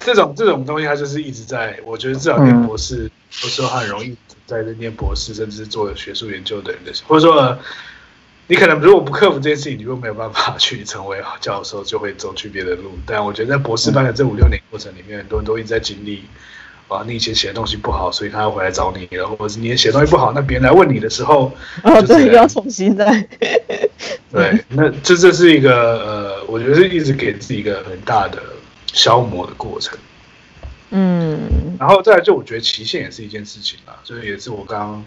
[0.00, 3.10] 这种这种东西，他就是一直在，我觉得至少念博士，
[3.42, 7.36] 有时候很容易在这念博士，甚至是做学术研究的人的，或者说。
[7.36, 7.58] 呃
[8.50, 12.92] 你可能如果不克服这件事情，你就没有办法去成为教授，就会走去别的路。
[13.04, 16.24] 但我觉得在博士班的这五六年过程里面，很多人都一直在经历，
[16.88, 23.28] 啊，你以前写的东西不好，所以他要回来找你，然后或者是你写东西不好，那别人来问你的时候，哦，对，又要重新再，
[24.32, 28.42] 对，那这这是一个呃，我觉得是一直给自己一个很大的
[28.92, 29.98] 消磨的过程。
[30.90, 31.38] 嗯，
[31.78, 35.04] 然后再来就我觉得期限也是一件事情啊，所以也是我刚刚。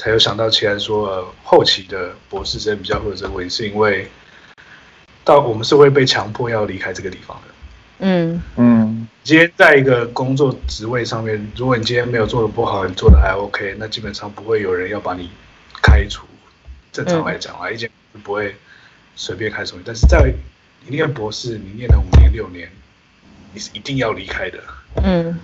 [0.00, 4.08] 才有想到，其他说、呃、后期的博士生比较会有这个问题，是因为
[5.24, 7.54] 到我们是会被强迫要离开这个地方的。
[7.98, 8.87] 嗯嗯，
[9.24, 15.30] 今天在一个工作职位上面，如果你今天没有做的不好，你做的还 OK，那基本上不会有人要把你
[15.82, 16.26] 开除。
[16.92, 17.90] 正常来讲啊，一件
[18.22, 18.56] 不会
[19.14, 19.82] 随便开除你。
[19.84, 20.32] 但是在
[20.86, 22.70] 你念博士，你念了五年六年，
[23.52, 24.58] 你是一定要离开的。
[25.02, 25.38] 嗯，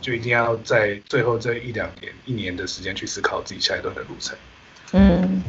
[0.00, 4.36] 就一定要在最后这一两年、一年的时间去思考自己下一段的路程。
[4.92, 5.42] 嗯，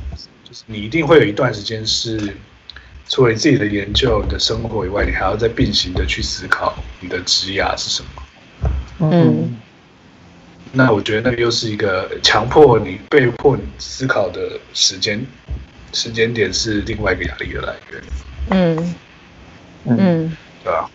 [0.44, 2.36] 就是你一定会有一段时间是，
[3.10, 9.10] 除了你自己的研究、你的生活以外，你还要再并行的去思考你的职涯是什么。
[9.12, 9.58] 嗯，
[10.72, 15.26] 那我觉得那个又是一个强迫你、被迫你思考的时间
[15.92, 18.04] 时间点，是另外一个压力的来源。
[18.52, 18.96] 嗯
[19.86, 20.92] 嗯，对吧？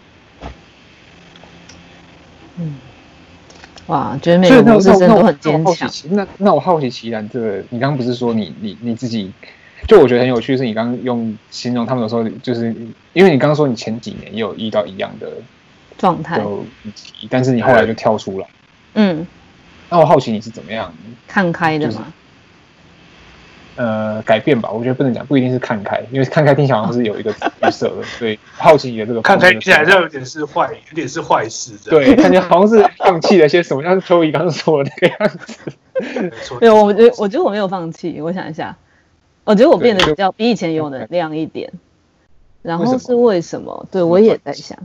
[2.59, 2.77] 嗯，
[3.87, 5.91] 哇，觉得每个博士生都很坚强。
[6.11, 9.33] 那那我好奇，奇然，这个你刚刚不是说你你你自己，
[9.87, 12.75] 就我觉得很有趣，是你刚刚用形容他们的时候，就是
[13.13, 15.31] 因为你刚刚说你前几年也有遇到一样的
[15.99, 16.41] 状态，
[17.29, 18.47] 但是你后来就跳出来。
[18.95, 19.27] 嗯，
[19.91, 20.93] 那我好奇你是怎么样
[21.27, 22.13] 看开的吗？
[23.77, 35.59] 呃，改变吧，我觉得不能讲，不一定是看开，因为看开听起来好像是有一个预设的， 所以好奇你的这个看开听起来像有点是坏，有点是坏事的，对，感觉好像是放弃了些什么，像是秋怡刚刚说的那个样子。
[36.61, 38.77] 对，我觉得我觉得我没有放弃，我想一下，
[39.45, 41.73] 我觉得我变得比较比以前有能量一点，
[42.63, 43.87] 然后是为什么？
[43.91, 44.79] 对我也在想。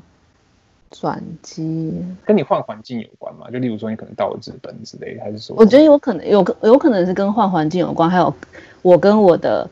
[0.91, 3.45] 转机跟你换环境有关吗？
[3.52, 5.56] 就例如说，你可能到了日本之类的，还是说？
[5.56, 8.34] 我觉得有可能有可有可能是跟换环境有关，还有
[8.82, 9.69] 我跟我的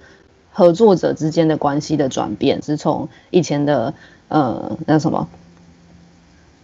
[0.54, 3.92] 合作者之间的关系的转变，是从以前的
[4.28, 5.28] 呃那什么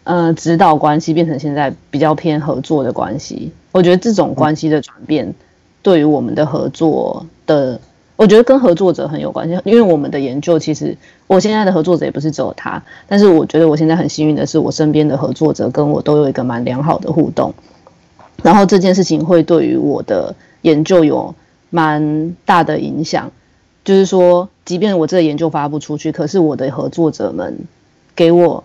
[0.03, 3.51] 呃指导关系变成现在比较偏合作的关系。
[3.71, 5.33] 我觉得这种关系的转变，
[5.81, 7.81] 对于我们的合作的。
[8.15, 10.95] 我觉得跟合作者很有关系，因为我们的研究其实，
[11.25, 17.53] 我现在的合作者也不是只有他，但是我觉得我现在很幸运的是，我身边的合作者跟我都有一个蛮良好的互动，
[18.43, 21.33] 然后这件事情会对于我的研究有
[21.71, 23.31] 蛮大的影响，
[23.83, 27.57] 就是说，即便我这个研究发不出去，可是我的合作者们
[28.15, 28.63] 给我，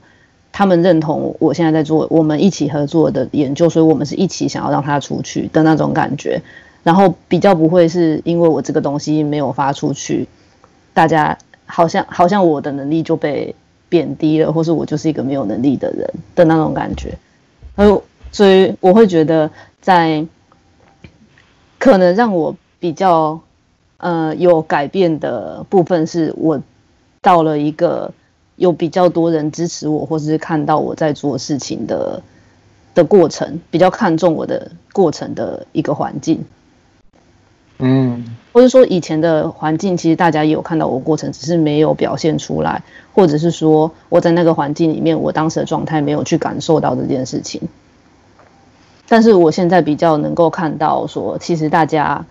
[0.52, 6.42] 他们认同我现在在做，我们一起合作的研究，所以我们是一起想要让它出去的那种感觉。
[6.88, 10.26] 然后比较不会是因为我这个东西没有发出去，
[10.94, 13.54] 大家好像好像我的能力就被
[13.90, 17.18] 贬低了，或是我就是一个没有能力的人的那种感觉。
[17.76, 19.50] 呃，所以我会觉得
[19.82, 20.24] 在
[21.78, 23.38] 可能让我比较
[23.98, 26.58] 呃有改变的部分，是我
[27.20, 28.10] 到了一个
[28.56, 32.22] 有比较多人支持我，或是看到我在做事情的
[32.94, 36.42] 的过程，比较看重我的过程的一个环境。
[37.80, 42.82] 嗯，或者说以前的环境，其实大家也有看到我过程，只是没有表现出来，
[43.14, 47.60] 或者是说我在那个环境里面，我当时的状态没有去感受到这件事情。
[49.08, 52.26] 但是我现在比较能够看到，说其实大家，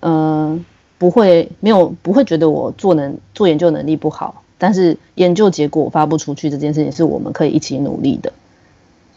[0.00, 0.64] 嗯、
[0.98, 8.32] 不会没有不会觉得我做能做研究能力不好，但是研究结果发不出去这件事情是我们可以一起努力的。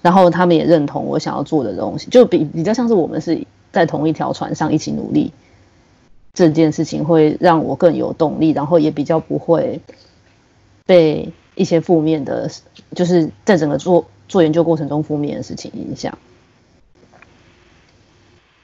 [0.04, 5.34] 然后他们也认同我想要做的东西，就比比较像是我们是在同一条船上一起努力。
[6.36, 9.82] 这件事情会让我更有动力，然后也比较不会
[10.86, 12.52] 被一些负面的，
[12.93, 16.15] 就是在整个做做研究过程中负面的事情影响。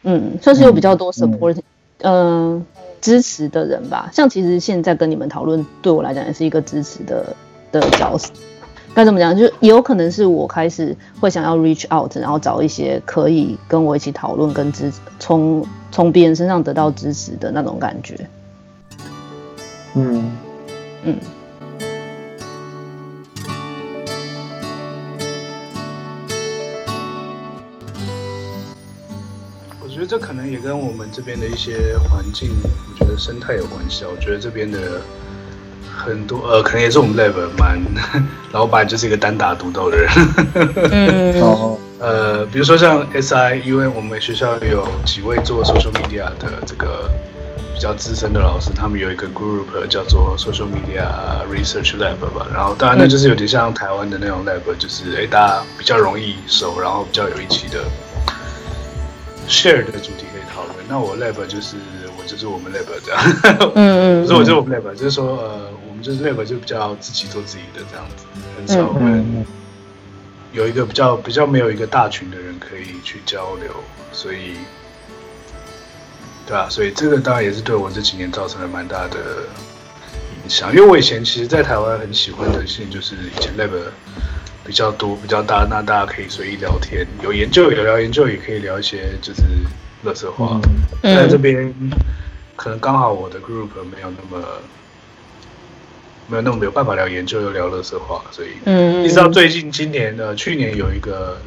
[0.04, 1.58] 嗯，算是有比较多 support，
[2.00, 2.66] 嗯、呃，
[3.00, 4.10] 支持的人吧。
[4.12, 7.36] 像其实现在跟你们讨论，对我来讲也是一个支持的
[7.72, 8.34] 的角色。
[8.94, 9.36] 该怎么讲？
[9.36, 18.28] 就也有可能是我开始会想要 reach out，然后找一些可以跟我一起讨论、跟支，从从别人身上得到支持的那种感觉。
[19.96, 20.32] 嗯
[21.04, 21.18] 嗯。
[29.82, 34.10] 我觉得这可能也跟我们这边的一些环境，我觉得生态有关系啊。
[34.14, 35.02] 我觉得这边的。
[36.04, 37.80] 很多呃，可能也是我们 lab 蛮
[38.52, 40.10] 老板就是一个单打独斗的人。
[40.92, 47.10] 嗯， 呃，比如说像 SI，因为我们学校有几位做 social media 的这个
[47.76, 51.06] 比较资深的老师，他们有一个 group 叫做 social media
[51.54, 52.48] research lab 吧。
[52.52, 57.80] 然后当然那就是有点像台湾的那种 lab，就是哎大家比较容易熟，然后比较有一起的
[59.48, 60.76] share 的主题可以讨论。
[60.90, 61.78] 那我 lab 就是
[62.18, 63.72] 我就是我们 lab 这样。
[63.76, 65.62] 嗯嗯，我就是我们 lab，就是说呃。
[66.02, 68.26] 就是 lab 就比较自己做自己的这样子，
[68.58, 69.02] 很少会
[70.52, 73.72] 有一个比较比较没有一个大群的人可以去交流，
[74.12, 74.56] 所以，
[76.46, 79.18] 对啊，所以这个当然也是对我这几年造成了蛮大的
[80.44, 80.76] 影响。
[80.76, 83.72] 因为我以前其实，在台湾很喜欢的事情就是以前 lab
[84.66, 89.42] 比较多比较大，那大家可以随意聊天，有研究有聊研究，也可以聊一些就是
[90.04, 90.60] 乐色话。
[91.02, 91.74] 在这边
[92.58, 94.46] 可能刚好我的 group 没有那么。
[96.32, 101.38] 没有那么没有办法聊研究又聊乐色话，所以嗯，一直到最近今年呃去年有一个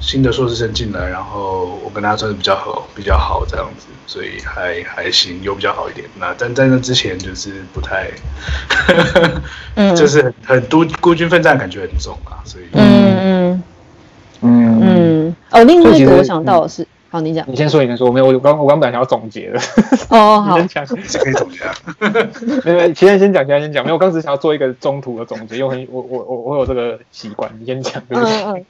[0.00, 6.04] 新的硕士生进来，然后我跟他算是比较好比较好这样子，所以还还行，有比较好一点。
[6.18, 8.10] 那但在那之前就是不太，
[9.76, 12.82] 嗯， 就是很很孤孤军奋战感觉很重啊，所以嗯
[13.22, 13.62] 嗯
[14.40, 16.84] 嗯嗯哦，另外一个我想到的是。
[17.12, 17.44] 好，你讲。
[17.46, 18.06] 你先说，你先说。
[18.06, 19.60] 我没有，我刚我刚本来想要总结的。
[20.08, 20.58] 哦，好。
[20.58, 21.74] 你先讲，可以总结啊。
[22.64, 23.84] 没有，其他先讲，其他先讲。
[23.84, 27.52] 没有，我刚只想要做一个中途的总结，因为很我我我我有这个习惯。
[27.60, 28.02] 你先讲。
[28.08, 28.64] 嗯嗯。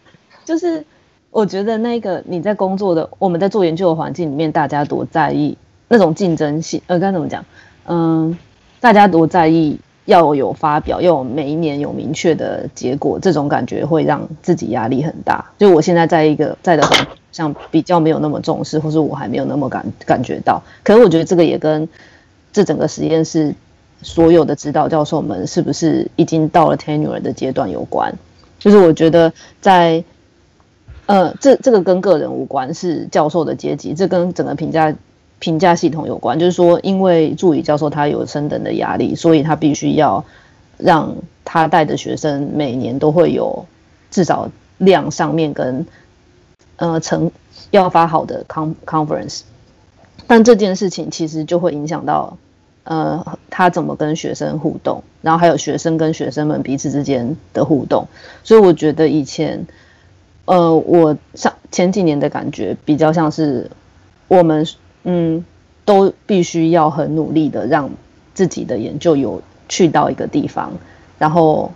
[0.45, 0.85] 就是
[1.31, 6.83] 我觉得那个你在工作的，我们在做研究的环境里面，大家多在意那种竞争性。
[6.89, 7.45] 呃，该怎么讲？
[7.87, 8.37] 嗯，
[8.81, 15.45] 大家多在意要有发表，要有每一年有明确的结果，这种感觉会让自己压力很大。
[15.59, 17.07] 就我现在在一个在的环境。
[17.33, 20.63] 像比较没有那么重视，或是我还没有那么感感觉到。
[20.83, 21.89] 可是我觉得这个也跟
[22.53, 23.55] 这整个实验室
[24.03, 28.13] 所有的指导教授们是不是已经到了 tenure 的阶段有关。
[28.59, 30.05] 就是我觉得在
[31.07, 34.95] 呃，这这个跟个人无关，是教授的阶级，这跟整个评价
[35.43, 36.39] 评价系统有关。
[36.39, 40.25] 就是说，因为助理教授他有升等的压力，所以他必须要
[40.79, 43.67] 让他带的学生每年都会有
[44.11, 45.85] 至少量上面跟。
[46.77, 47.31] 呃，成
[47.71, 49.43] 要发好的 con conference，
[50.27, 52.37] 但这件事情其实就会影响到，
[52.83, 58.09] 呃，他怎么跟学生互动，然后还有学生跟学生们彼此之间的互动。
[58.43, 59.65] 所以我觉得以前，
[60.47, 63.71] 呃，我上前几年的感觉比较像是
[64.27, 64.67] 我们，
[65.05, 65.45] 嗯，
[65.85, 67.91] 都必须要很努力的让
[68.35, 70.73] 自己的研究有去到一个地方，
[71.19, 71.73] 然后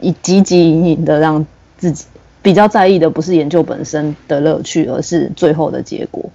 [0.00, 1.46] 以汲汲营营的让
[1.76, 2.06] 自己。
[2.40, 6.30] 比较在意的不是研究本身的乐趣，而是最后的结果。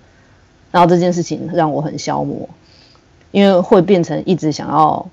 [0.69, 2.47] 然后这件事情让我很消磨，
[3.31, 5.09] 因为会变成一直想要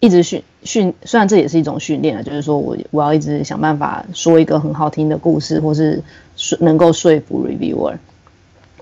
[0.00, 6.02] 一直训训，虽然这也是一种训练啊，就是说我我要一直想办法说一个很好听的故事，或是
[6.36, 7.94] 说能够说服 reviewer。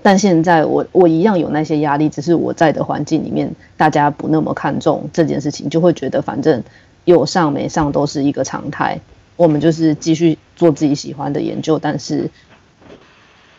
[0.03, 6.61] 但现在我我一样有那些压力，只是我在的环境里面，大家不那么看重这件事情，就会觉得反正
[7.05, 8.99] 有上没上都是一个常态。
[9.35, 12.29] 我们就是继续做自己喜欢的研究，但是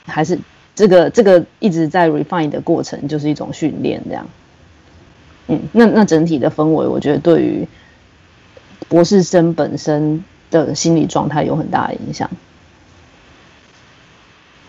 [0.04, 0.38] 还是
[0.74, 4.26] 这个这个一直在 refine 的过程，就是一种训练，这样。
[5.48, 7.66] 嗯，那那整体的氛围，我觉得对于
[8.88, 12.30] 博士生本身的心理状态有很大的影响。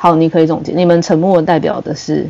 [0.05, 2.29] 好，你可以总结，你们沉默代表的是。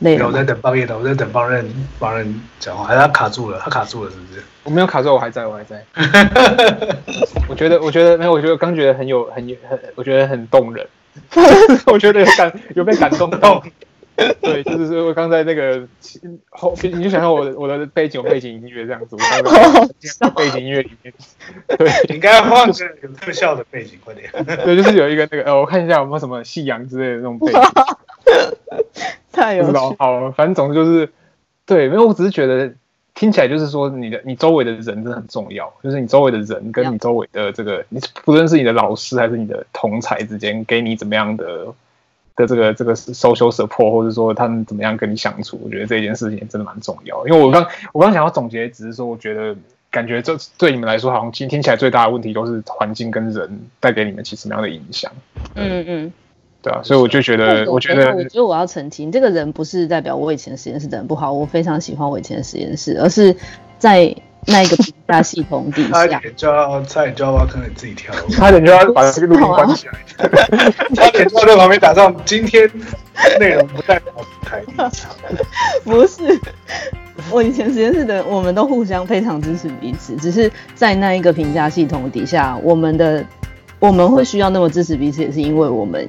[0.00, 1.64] 累了，我在等帮夜的，我在等帮人
[2.00, 3.60] 帮人讲话，还是他卡住了？
[3.62, 4.42] 他卡住了是不是？
[4.64, 5.80] 我没有卡住，我还在，我还在。
[7.46, 10.84] 我觉得，我觉得没有，我觉得刚觉得很有很有很，我觉得很动人。
[11.86, 13.62] 我觉得有感有被感动到。
[14.40, 15.86] 对，就是说我刚才那个
[16.50, 21.12] 后，你就想象我的我的背景有背景音乐这样子，我刚才背景音乐里面，
[21.76, 22.72] 对， 应该换个
[23.02, 24.30] 有特效的背景，快点。
[24.64, 27.60] 对，就是有一个那个呃，我看一下有没有什么夕阳之类的那种背景。
[29.32, 29.76] 太有趣。
[29.98, 31.08] 好，反正总之就是，
[31.66, 32.72] 对，没有，我只是觉得
[33.14, 41.66] 听起来就是说，你的你周围的人真的很重要，就是你周围的人跟你周围的这个，你不论是你的老师还是你的同才之间，给你怎么样的
[42.36, 47.26] 的这个这个 social support，或者说他们怎么样跟你相处，我觉得这件事情真的蛮重要。
[47.26, 49.56] 因为我刚我刚想要总结，只是说我觉得
[49.90, 55.10] 感觉这对你们来说，好像听听起来最大的问题都是环境跟人带给你们其实什么样的影响。
[55.54, 56.12] 嗯嗯。
[56.62, 63.36] 对啊，所以我就觉得，我觉得，我觉得我要澄清，这个人不是代表我以前实验室的人不好，我非常喜欢我以前的实验室，而是
[63.78, 69.94] 在那一个评价系统底下，差点就要差点就要挖坑，你自己跳， 差点就要把这个录音关起来，
[70.94, 72.70] 差点就要在旁边打上今天
[73.38, 75.10] 内容不代表台立场，
[75.84, 76.38] 不是，
[77.30, 83.24] 我以前实验室的，我们都互相非常支持彼此，只是在那一个评价系统底下，我们的
[83.78, 86.08] 我们会需要那么支持彼此，也是因为我们。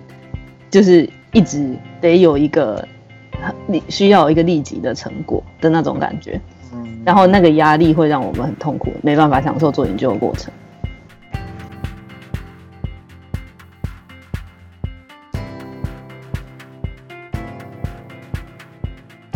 [0.71, 2.85] 就是一直得有一个
[3.67, 6.41] 立需要一个立即的成果的那种感觉，
[7.05, 10.51] 然后那个压力会让我们很痛苦，没办法享受做研究的过程。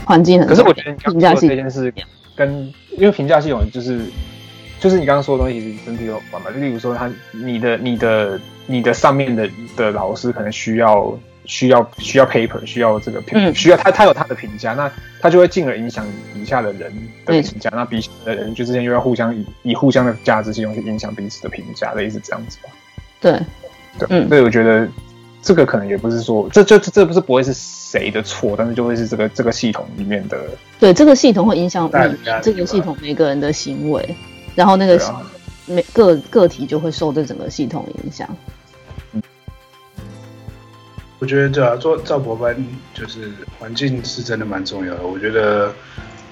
[0.03, 1.93] 环境很，可是我觉得评价系这件事
[2.35, 4.01] 跟因为评价系统就是
[4.79, 9.47] 就是你刚刚说的东西其实真的有关嘛，就例如说他你的你的你的上面的
[9.77, 11.15] 的老师可能需要。
[11.45, 16.91] 需要需要 paper，需要这个评，嗯、需要他他有他的评价，那他就会进而影响底下的人
[17.25, 22.69] 的评价，嗯、那彼此的人就之间又要互相以以互相的价值系统去影响彼此的评价，类似这样子吧。
[23.21, 23.39] 对，
[23.97, 24.85] 对，嗯，所以我觉得
[25.41, 30.37] 这个可能也不是说，这这这不是不会是谁的错，但是就会是这个这个系统里面的。
[30.79, 34.15] 对，这个系统会影响每这个系统每个人的行为。
[34.55, 34.99] 然后那个
[35.67, 38.27] 每个个体就会受这整个系统影响。
[41.19, 42.53] 我觉得对啊，做赵博班
[42.93, 45.05] 就是环境是真的蛮重要的。
[45.05, 45.71] 我觉得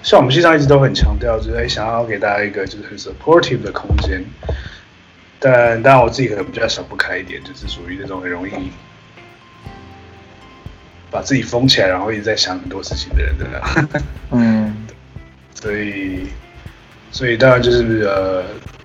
[0.03, 4.23] 像我们系上一直都很强调，就是想要给大家一个就是很 supportive 的空间。
[5.39, 8.51] 但当然我自己可能比较想不开一点，就是属于那种很容易
[11.11, 14.01] 把自己封起来，然后一直在想很多事情的人，对吧？
[14.31, 14.87] 嗯，
[15.53, 16.27] 所以
[17.11, 18.43] 所以当然就是呃，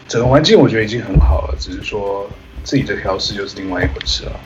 [0.08, 2.28] 整个环境我觉得已经很好了，只是说
[2.64, 4.40] 自己的调试就是另外一回事了。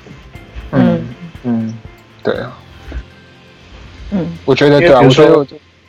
[0.73, 1.03] 嗯。
[1.49, 1.73] 嗯，
[2.25, 2.59] 对啊，
[4.11, 5.47] 嗯，我觉得对啊，我觉得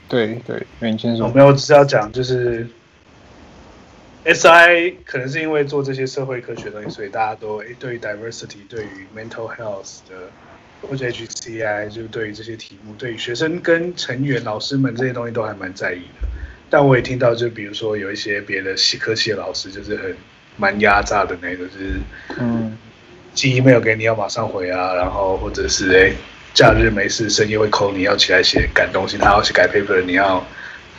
[0.08, 2.68] 对对，没有只是要讲就是
[4.26, 10.30] SI 可能是因为做这些社会科学的东西，所以大家都诶对于 diversity，对于 mental health 的
[10.82, 16.28] 或者 HCI，就对于这些题目，对于学生跟成员、老师们这些东西都还蛮在意的。
[16.70, 20.16] 但我也听到，就比如说有一些别的系科系的老师，就是很
[20.58, 21.94] 蛮压榨的那个，就是
[22.40, 22.78] 嗯。
[23.34, 26.12] 寄 email 给你要马上回啊，然后或者是哎，
[26.54, 30.44] 假日没事深夜会 call 你要起来写赶东西，他要去改 paper，你要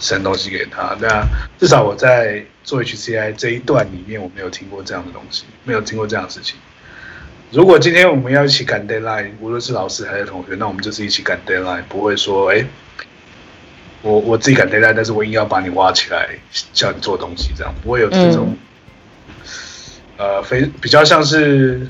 [0.00, 0.96] send 东西给他。
[1.00, 1.26] 那
[1.58, 6.56] 至少我在做 HCI 这一段里面，我没有听过这样的东西，没有听过这样的事情。
[7.50, 12.64] 如果今天我们要一起赶 deadline，无论是老师还是同学，那我们就是一起赶 deadline，不会说哎，
[14.02, 16.28] 我我自己赶 deadline，但是我硬要把你挖起来
[16.72, 18.56] 叫你做东西，这样不会有这种、
[20.18, 21.88] 嗯、呃非比较像是。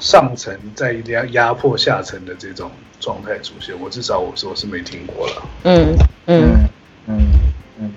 [0.00, 5.42] 上层在压压迫下层的这种状态出现，我至少我说是没听过了。
[5.64, 5.94] 嗯
[6.26, 6.68] 嗯
[7.06, 7.32] 嗯
[7.78, 7.92] 嗯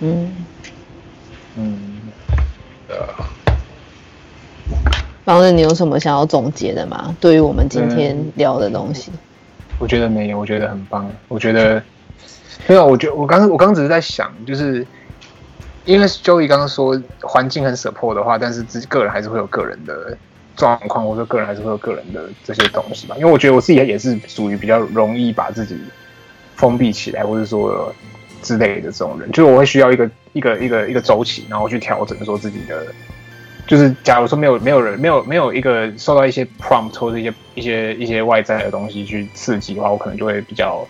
[0.00, 0.32] 嗯
[1.56, 1.78] 嗯，
[2.88, 2.96] 呃，
[5.24, 7.16] 方正，你有什么想要总结的吗？
[7.18, 9.10] 对于我们今天聊的东西，
[9.78, 11.10] 我觉得没有，我觉得很棒。
[11.28, 11.82] 我觉得
[12.66, 14.86] 没有，我觉得我刚我刚只是在想，就是
[15.86, 20.16] 因为 Joey 刚刚说环境很 support 的话，但是自己个人还是会有个人的。
[20.60, 25.74] 状况，或者个人还是会有个人的这些东西吧，因为我觉得我自己也是属于比较容易把自己
[26.54, 27.90] 封闭起来，或者说
[28.42, 32.86] 之类的这种人，就是我会需要一个一个一个一个周期，然后去调整说自己的，
[33.66, 40.86] 就是假如说没有没有人没有没有一个受到一些 prompt 或者一些一些一些外在的东西去刺激的话，我可能就会比较，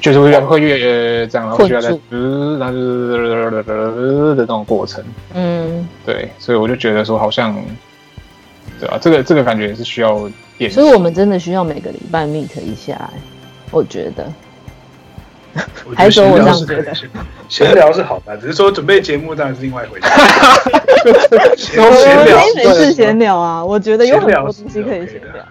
[0.00, 5.02] 就是会越会越越这样，然后需要在呃，然后就是的这种过程，
[5.34, 7.56] 嗯，对，所以我就觉得说好像。
[8.80, 13.10] 对啊，这个这个感觉也是需要练习，所以我们真的需要每个礼拜 meet 一下，
[13.70, 14.30] 我觉得。
[15.96, 16.92] 还说我这样觉得，
[17.48, 20.06] 闲聊是好的，只是说准备节目当然是另外一回事。
[21.56, 25.44] 闲聊没事闲聊啊，我觉得有很多东西可以闲聊。